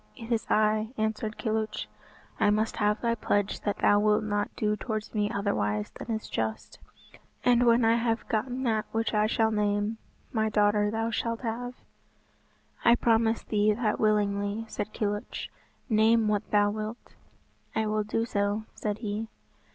[0.15, 1.85] "It is I," answered Kilhuch.
[2.39, 6.27] "I must have thy pledge that thou wilt not do towards me otherwise than is
[6.27, 6.79] just,
[7.45, 9.99] and when I have gotten that which I shall name,
[10.33, 11.75] my daughter thou shalt have."
[12.83, 15.49] "I promise thee that willingly," said Kilhuch,
[15.87, 17.13] "name what thou wilt."
[17.75, 19.27] "I will do so," said he.